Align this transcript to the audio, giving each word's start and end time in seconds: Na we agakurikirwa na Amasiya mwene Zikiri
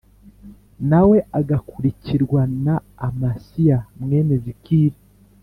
Na 0.89 1.01
we 1.09 1.17
agakurikirwa 1.39 2.41
na 2.65 2.75
Amasiya 3.07 3.77
mwene 4.01 4.33
Zikiri 4.43 4.97